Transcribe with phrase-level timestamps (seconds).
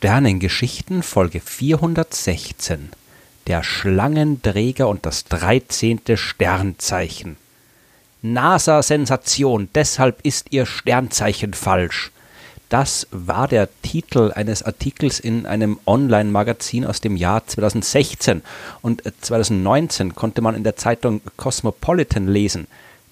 [0.00, 2.88] Sternengeschichten Folge 416
[3.46, 6.00] Der Schlangenträger und das 13.
[6.14, 7.36] Sternzeichen
[8.22, 12.12] NASA-Sensation, deshalb ist Ihr Sternzeichen falsch.
[12.70, 18.40] Das war der Titel eines Artikels in einem Online-Magazin aus dem Jahr 2016
[18.80, 22.68] und 2019 konnte man in der Zeitung Cosmopolitan lesen.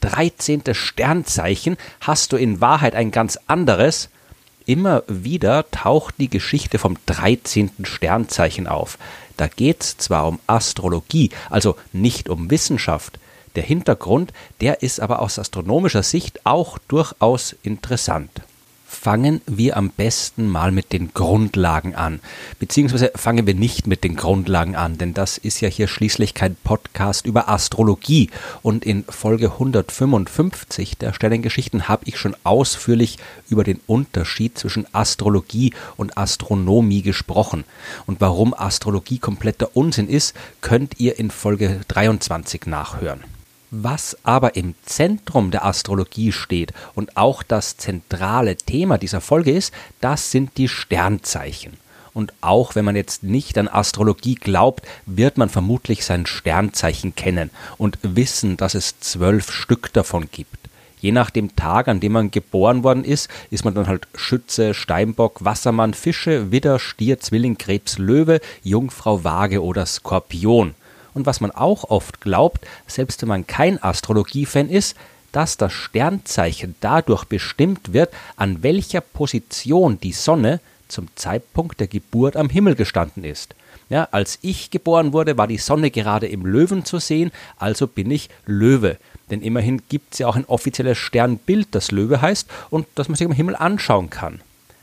[0.00, 0.62] 13.
[0.72, 4.08] Sternzeichen hast du in Wahrheit ein ganz anderes–
[4.66, 7.70] Immer wieder taucht die Geschichte vom 13.
[7.82, 8.98] Sternzeichen auf.
[9.36, 13.18] Da geht es zwar um Astrologie, also nicht um Wissenschaft.
[13.56, 18.42] Der Hintergrund, der ist aber aus astronomischer Sicht auch durchaus interessant
[19.00, 22.20] fangen wir am besten mal mit den Grundlagen an.
[22.58, 26.54] Beziehungsweise fangen wir nicht mit den Grundlagen an, denn das ist ja hier schließlich kein
[26.54, 28.28] Podcast über Astrologie.
[28.60, 33.16] Und in Folge 155 der Sternengeschichten habe ich schon ausführlich
[33.48, 37.64] über den Unterschied zwischen Astrologie und Astronomie gesprochen.
[38.04, 43.24] Und warum Astrologie kompletter Unsinn ist, könnt ihr in Folge 23 nachhören.
[43.72, 49.72] Was aber im Zentrum der Astrologie steht und auch das zentrale Thema dieser Folge ist,
[50.00, 51.74] das sind die Sternzeichen.
[52.12, 57.50] Und auch wenn man jetzt nicht an Astrologie glaubt, wird man vermutlich sein Sternzeichen kennen
[57.78, 60.58] und wissen, dass es zwölf Stück davon gibt.
[61.00, 64.74] Je nach dem Tag, an dem man geboren worden ist, ist man dann halt Schütze,
[64.74, 70.74] Steinbock, Wassermann, Fische, Widder, Stier, Zwilling, Krebs, Löwe, Jungfrau, Waage oder Skorpion
[71.14, 74.96] und was man auch oft glaubt, selbst wenn man kein Astrologiefan ist,
[75.32, 82.36] dass das Sternzeichen dadurch bestimmt wird, an welcher Position die Sonne zum Zeitpunkt der Geburt
[82.36, 83.54] am Himmel gestanden ist.
[83.88, 88.10] Ja, als ich geboren wurde, war die Sonne gerade im Löwen zu sehen, also bin
[88.10, 88.98] ich Löwe.
[89.30, 93.16] Denn immerhin gibt es ja auch ein offizielles Sternbild, das Löwe heißt und das man
[93.16, 94.40] sich am Himmel anschauen kann.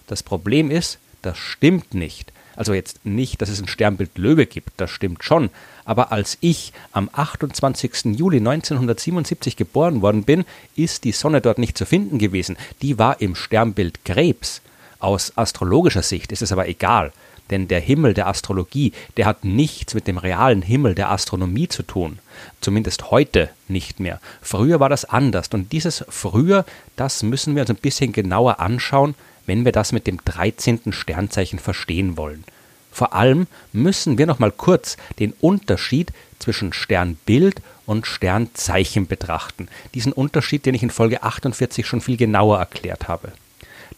[0.08, 2.32] Das Problem ist, das stimmt nicht.
[2.58, 5.52] Also jetzt nicht, dass es ein Sternbild Löwe gibt, das stimmt schon,
[5.86, 8.18] aber als ich am 28.
[8.18, 10.44] Juli 1977 geboren worden bin,
[10.76, 12.58] ist die Sonne dort nicht zu finden gewesen.
[12.82, 14.62] Die war im Sternbild Krebs.
[15.00, 17.14] Aus astrologischer Sicht ist es aber egal,
[17.52, 21.84] denn der Himmel der Astrologie, der hat nichts mit dem realen Himmel der Astronomie zu
[21.84, 22.20] tun.
[22.60, 24.20] Zumindest heute nicht mehr.
[24.42, 29.16] Früher war das anders und dieses früher, das müssen wir uns ein bisschen genauer anschauen,
[29.48, 30.94] wenn wir das mit dem 13.
[30.94, 32.44] Sternzeichen verstehen wollen.
[32.92, 39.68] Vor allem müssen wir noch mal kurz den Unterschied zwischen Sternbild und Sternzeichen betrachten.
[39.94, 43.32] Diesen Unterschied, den ich in Folge 48 schon viel genauer erklärt habe.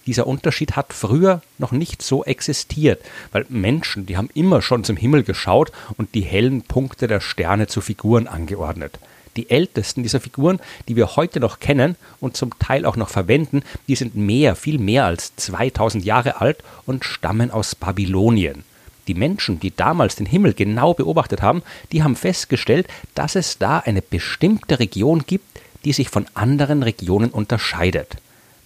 [0.06, 4.98] Dieser Unterschied hat früher noch nicht so existiert, weil Menschen, die haben immer schon zum
[4.98, 9.00] Himmel geschaut und die hellen Punkte der Sterne zu Figuren angeordnet.
[9.36, 13.62] Die ältesten dieser Figuren, die wir heute noch kennen und zum Teil auch noch verwenden,
[13.88, 18.64] die sind mehr, viel mehr als 2000 Jahre alt und stammen aus Babylonien.
[19.08, 23.80] Die Menschen, die damals den Himmel genau beobachtet haben, die haben festgestellt, dass es da
[23.80, 28.18] eine bestimmte Region gibt, die sich von anderen Regionen unterscheidet.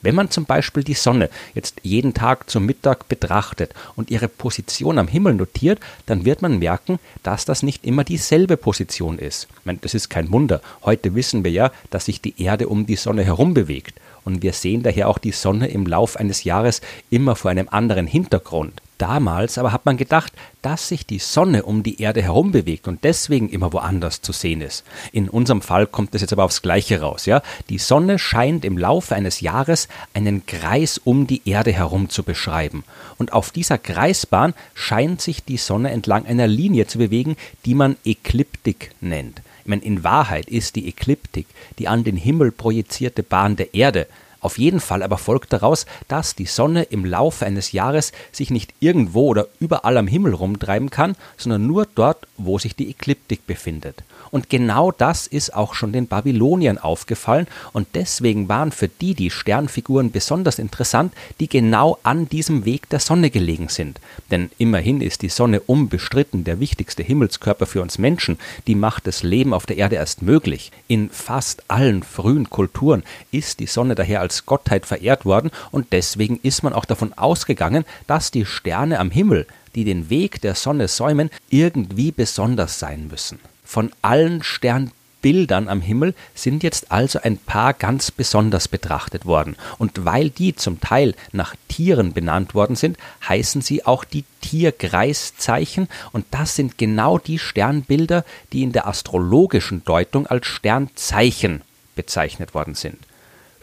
[0.04, 5.00] Wenn man zum Beispiel die Sonne jetzt jeden Tag zum Mittag betrachtet und ihre Position
[5.00, 9.48] am Himmel notiert, dann wird man merken, dass das nicht immer dieselbe Position ist.
[9.60, 10.62] Ich meine, das ist kein Wunder.
[10.84, 14.00] Heute wissen wir ja, dass sich die Erde um die Sonne herum bewegt.
[14.26, 18.08] Und wir sehen daher auch die Sonne im Lauf eines Jahres immer vor einem anderen
[18.08, 18.82] Hintergrund.
[18.98, 23.04] Damals aber hat man gedacht, dass sich die Sonne um die Erde herum bewegt und
[23.04, 24.86] deswegen immer woanders zu sehen ist.
[25.12, 27.42] In unserem Fall kommt es jetzt aber aufs Gleiche raus, ja.
[27.70, 32.86] Die Sonne scheint im Laufe eines Jahres einen Kreis um die Erde herum zu beschreiben.
[33.18, 37.36] Und auf dieser Kreisbahn scheint sich die Sonne entlang einer Linie zu bewegen,
[37.66, 39.42] die man Ekliptik nennt.
[39.64, 41.48] Ich meine, in Wahrheit ist die Ekliptik
[41.80, 44.08] die an den Himmel projizierte Bahn der Erde,
[44.44, 48.74] auf jeden Fall aber folgt daraus, dass die Sonne im Laufe eines Jahres sich nicht
[48.82, 54.04] irgendwo oder überall am Himmel rumtreiben kann, sondern nur dort, wo sich die Ekliptik befindet.
[54.34, 59.30] Und genau das ist auch schon den Babyloniern aufgefallen und deswegen waren für die die
[59.30, 64.00] Sternfiguren besonders interessant, die genau an diesem Weg der Sonne gelegen sind.
[64.32, 69.22] Denn immerhin ist die Sonne unbestritten der wichtigste Himmelskörper für uns Menschen, die macht das
[69.22, 70.72] Leben auf der Erde erst möglich.
[70.88, 76.40] In fast allen frühen Kulturen ist die Sonne daher als Gottheit verehrt worden und deswegen
[76.42, 79.46] ist man auch davon ausgegangen, dass die Sterne am Himmel
[79.76, 83.40] die den Weg der Sonne säumen, irgendwie besonders sein müssen.
[83.64, 89.56] Von allen Sternbildern am Himmel sind jetzt also ein paar ganz besonders betrachtet worden.
[89.78, 95.88] Und weil die zum Teil nach Tieren benannt worden sind, heißen sie auch die Tierkreiszeichen.
[96.12, 101.62] Und das sind genau die Sternbilder, die in der astrologischen Deutung als Sternzeichen
[101.96, 102.98] bezeichnet worden sind.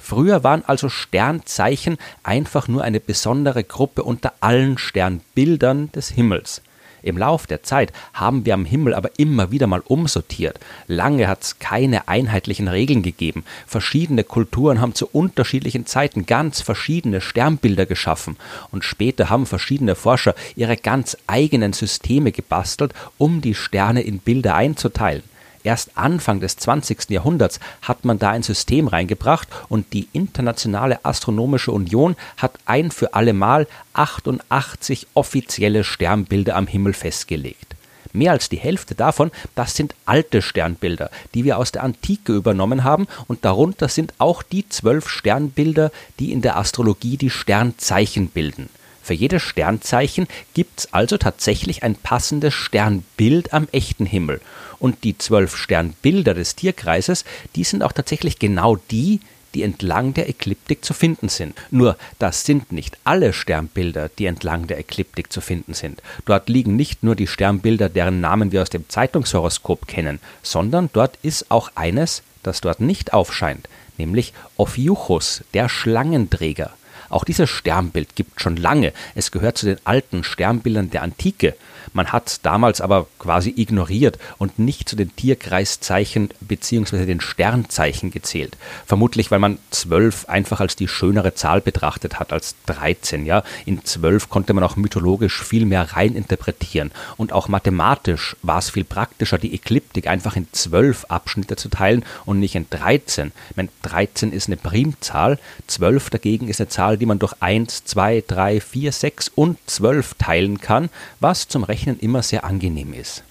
[0.01, 6.63] Früher waren also Sternzeichen einfach nur eine besondere Gruppe unter allen Sternbildern des Himmels.
[7.03, 10.59] Im Lauf der Zeit haben wir am Himmel aber immer wieder mal umsortiert.
[10.87, 13.45] Lange hat es keine einheitlichen Regeln gegeben.
[13.67, 18.37] Verschiedene Kulturen haben zu unterschiedlichen Zeiten ganz verschiedene Sternbilder geschaffen.
[18.71, 24.55] Und später haben verschiedene Forscher ihre ganz eigenen Systeme gebastelt, um die Sterne in Bilder
[24.55, 25.23] einzuteilen.
[25.63, 27.11] Erst Anfang des 20.
[27.11, 33.13] Jahrhunderts hat man da ein System reingebracht und die Internationale Astronomische Union hat ein für
[33.15, 37.77] allemal 88 offizielle Sternbilder am Himmel festgelegt.
[38.13, 42.83] Mehr als die Hälfte davon, das sind alte Sternbilder, die wir aus der Antike übernommen
[42.83, 48.69] haben, und darunter sind auch die zwölf Sternbilder, die in der Astrologie die Sternzeichen bilden.
[49.03, 54.41] Für jedes Sternzeichen gibt es also tatsächlich ein passendes Sternbild am echten Himmel.
[54.81, 57.25] Und die zwölf Sternbilder des Tierkreises,
[57.55, 59.21] die sind auch tatsächlich genau die,
[59.55, 61.57] die entlang der Ekliptik zu finden sind.
[61.71, 66.03] Nur das sind nicht alle Sternbilder, die entlang der Ekliptik zu finden sind.
[66.25, 71.19] Dort liegen nicht nur die Sternbilder, deren Namen wir aus dem Zeitungshoroskop kennen, sondern dort
[71.23, 73.69] ist auch eines, das dort nicht aufscheint,
[73.99, 76.73] nämlich Ophiuchus, der Schlangenträger.
[77.09, 78.93] Auch dieses Sternbild gibt schon lange.
[79.17, 81.57] Es gehört zu den alten Sternbildern der Antike.
[81.93, 87.07] Man hat damals aber quasi ignoriert und nicht zu den Tierkreiszeichen bzw.
[87.07, 88.57] den Sternzeichen gezählt.
[88.87, 93.27] Vermutlich, weil man zwölf einfach als die schönere Zahl betrachtet hat als 13.
[93.27, 93.43] Ja?
[93.67, 96.91] In zwölf konnte man auch mythologisch viel mehr rein interpretieren.
[97.17, 102.05] Und auch mathematisch war es viel praktischer, die Ekliptik einfach in zwölf Abschnitte zu teilen
[102.25, 103.33] und nicht in 13.
[103.51, 107.85] Ich meine, 13 ist eine Primzahl, 12 dagegen ist eine Zahl, die man durch 1,
[107.85, 110.91] 2, 3, 4, 6 und 12 teilen kann,
[111.21, 113.23] was zum Rechnen immer sehr angenehm ist.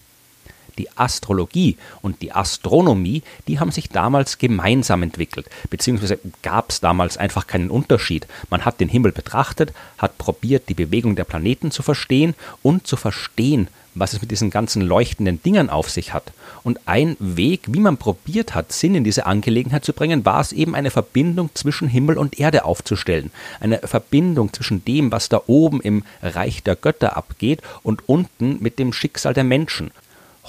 [0.77, 7.17] Die Astrologie und die Astronomie, die haben sich damals gemeinsam entwickelt, beziehungsweise gab es damals
[7.17, 8.27] einfach keinen Unterschied.
[8.49, 12.33] Man hat den Himmel betrachtet, hat probiert, die Bewegung der Planeten zu verstehen
[12.63, 16.31] und zu verstehen, was es mit diesen ganzen leuchtenden Dingern auf sich hat.
[16.63, 20.51] Und ein Weg, wie man probiert hat, Sinn in diese Angelegenheit zu bringen, war es
[20.51, 23.31] eben eine Verbindung zwischen Himmel und Erde aufzustellen.
[23.59, 28.79] Eine Verbindung zwischen dem, was da oben im Reich der Götter abgeht und unten mit
[28.79, 29.91] dem Schicksal der Menschen.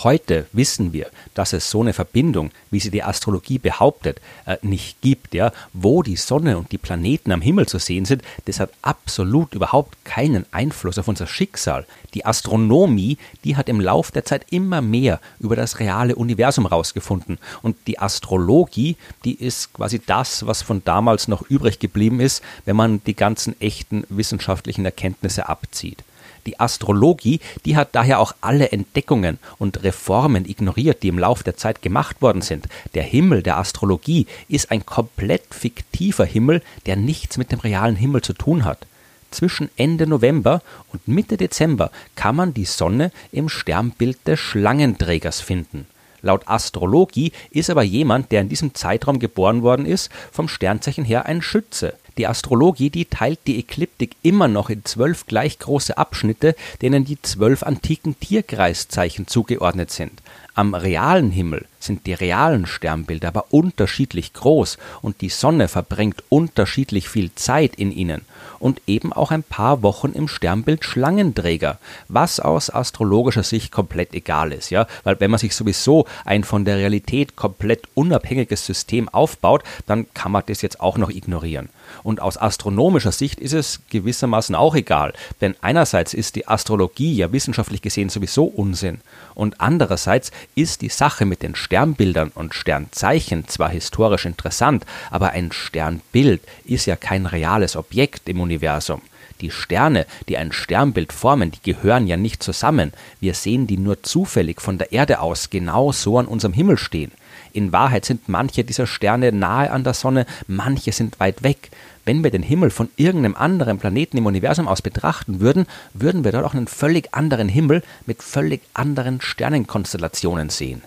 [0.02, 5.02] Heute wissen wir, dass es so eine Verbindung, wie sie die Astrologie behauptet, äh, nicht
[5.02, 5.34] gibt.
[5.34, 5.52] Ja?
[5.74, 10.02] Wo die Sonne und die Planeten am Himmel zu sehen sind, das hat absolut überhaupt
[10.06, 11.86] keinen Einfluss auf unser Schicksal.
[12.14, 17.38] Die Astronomie, die hat im Lauf der Zeit immer mehr über das reale Universum rausgefunden.
[17.60, 18.96] Und die Astrologie,
[19.26, 23.60] die ist quasi das, was von damals noch übrig geblieben ist, wenn man die ganzen
[23.60, 26.02] echten wissenschaftlichen Erkenntnisse abzieht.
[26.46, 31.56] Die Astrologie, die hat daher auch alle Entdeckungen und Reformen ignoriert, die im Lauf der
[31.56, 32.68] Zeit gemacht worden sind.
[32.94, 38.22] Der Himmel der Astrologie ist ein komplett fiktiver Himmel, der nichts mit dem realen Himmel
[38.22, 38.86] zu tun hat.
[39.30, 45.86] Zwischen Ende November und Mitte Dezember kann man die Sonne im Sternbild des Schlangenträgers finden.
[46.22, 51.26] Laut Astrologie ist aber jemand, der in diesem Zeitraum geboren worden ist, vom Sternzeichen her
[51.26, 51.94] ein Schütze.
[52.18, 57.20] Die Astrologie, die teilt die Ekliptik immer noch in zwölf gleich große Abschnitte, denen die
[57.22, 60.20] zwölf antiken Tierkreiszeichen zugeordnet sind.
[60.54, 67.08] Am realen Himmel sind die realen Sternbilder aber unterschiedlich groß und die Sonne verbringt unterschiedlich
[67.08, 68.22] viel Zeit in ihnen
[68.58, 74.52] und eben auch ein paar Wochen im Sternbild Schlangenträger, was aus astrologischer Sicht komplett egal
[74.52, 79.62] ist, ja, weil wenn man sich sowieso ein von der Realität komplett unabhängiges System aufbaut,
[79.86, 81.70] dann kann man das jetzt auch noch ignorieren.
[82.02, 87.32] Und aus astronomischer Sicht ist es gewissermaßen auch egal, denn einerseits ist die Astrologie ja
[87.32, 89.00] wissenschaftlich gesehen sowieso Unsinn
[89.34, 95.52] und andererseits ist die Sache mit den Sternbildern und Sternzeichen zwar historisch interessant, aber ein
[95.52, 99.02] Sternbild ist ja kein reales Objekt im Universum.
[99.40, 102.92] Die Sterne, die ein Sternbild formen, die gehören ja nicht zusammen.
[103.20, 107.12] Wir sehen die nur zufällig von der Erde aus genau so an unserem Himmel stehen.
[107.52, 111.70] In Wahrheit sind manche dieser Sterne nahe an der Sonne, manche sind weit weg.
[112.04, 116.32] Wenn wir den Himmel von irgendeinem anderen Planeten im Universum aus betrachten würden, würden wir
[116.32, 120.82] dort auch einen völlig anderen Himmel mit völlig anderen Sternenkonstellationen sehen.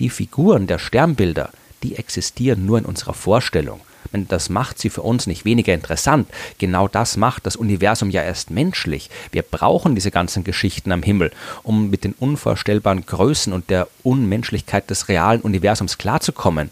[0.00, 1.50] Die Figuren der Sternbilder,
[1.82, 3.80] die existieren nur in unserer Vorstellung.
[4.28, 6.28] Das macht sie für uns nicht weniger interessant.
[6.58, 9.10] Genau das macht das Universum ja erst menschlich.
[9.30, 11.30] Wir brauchen diese ganzen Geschichten am Himmel,
[11.62, 16.70] um mit den unvorstellbaren Größen und der Unmenschlichkeit des realen Universums klarzukommen.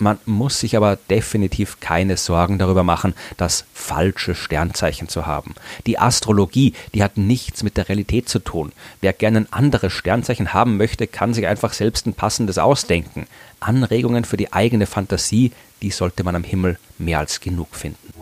[0.00, 5.54] Man muss sich aber definitiv keine Sorgen darüber machen, das falsche Sternzeichen zu haben.
[5.86, 8.72] Die Astrologie, die hat nichts mit der Realität zu tun.
[9.02, 13.26] Wer gerne ein anderes Sternzeichen haben möchte, kann sich einfach selbst ein passendes ausdenken.
[13.60, 15.52] Anregungen für die eigene Fantasie,
[15.82, 18.19] die sollte man am Himmel mehr als genug finden.